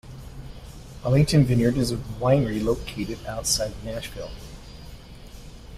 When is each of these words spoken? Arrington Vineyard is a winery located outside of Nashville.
Arrington 1.05 1.43
Vineyard 1.45 1.77
is 1.77 1.91
a 1.91 1.95
winery 1.95 2.59
located 2.63 3.23
outside 3.27 3.69
of 3.69 3.83
Nashville. 3.83 4.31